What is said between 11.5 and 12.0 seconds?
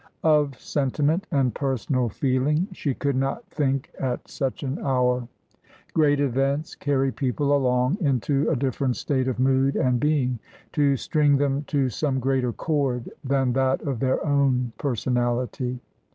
to